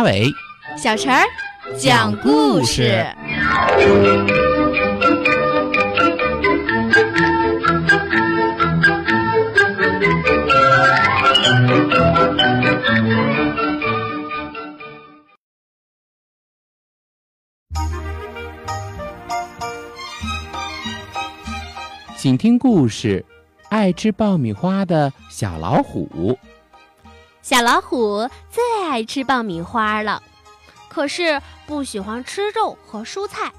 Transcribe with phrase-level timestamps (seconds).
[0.00, 0.32] 马尾，
[0.78, 1.22] 小陈儿
[1.78, 3.04] 讲故事。
[22.16, 23.22] 请听故事：
[23.68, 26.38] 爱吃爆米花的小老虎。
[27.42, 30.22] 小老虎最爱吃爆米花了，
[30.88, 33.52] 可是不喜欢吃肉和蔬菜。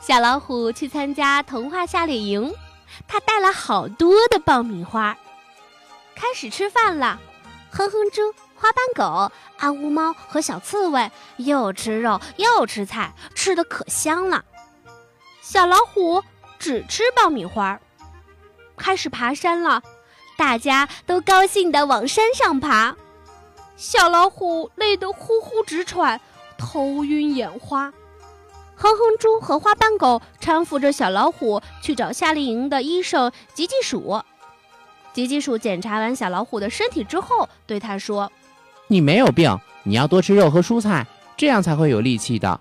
[0.00, 2.54] 小老虎去参加童话夏令营，
[3.08, 5.16] 他带了好多的爆米花。
[6.14, 7.20] 开始吃饭了，
[7.70, 14.44] 哼哼猪、花斑狗、阿乌猫和小刺猬又吃肉又吃菜，吃的可香了。
[15.40, 16.22] 小老虎。
[16.58, 17.80] 只吃爆米花，
[18.76, 19.82] 开始爬山了，
[20.42, 22.96] 大家都高兴地往山上爬。
[23.76, 26.20] 小老虎累得呼呼直喘，
[26.58, 27.92] 头晕眼花。
[28.74, 34.20] 哼哼猪和花斑狗搀扶着小老虎去找夏令营的医生吉吉鼠。
[35.12, 38.32] 吉吉鼠检查完小老虎的身体之后，对他说
[38.90, 41.06] ：“你没有病，你要多吃肉和蔬菜，
[41.36, 42.58] 这样才会有力气的。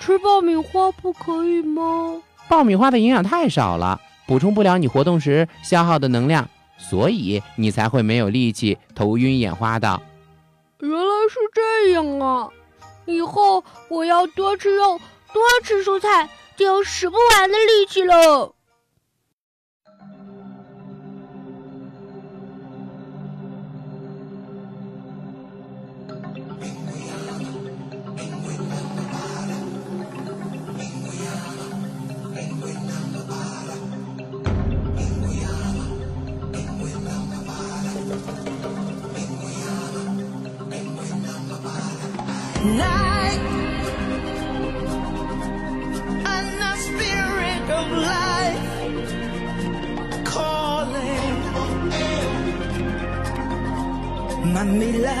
[0.00, 6.50] 吃爆米花不可以吗？”爆米花的营养太少了，补充不了你活动时消耗的能量，
[6.88, 10.00] 所以你才会没有力气、头晕眼花的。
[10.80, 12.48] 原来是这样啊！
[13.06, 15.00] 以后我要多吃肉，
[15.32, 18.54] 多吃蔬菜，就有使不完的力气了。
[42.64, 43.40] Night.
[46.34, 48.64] And the spirit of life
[50.24, 51.36] calling
[54.54, 55.20] Mamila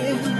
[0.00, 0.39] Yeah.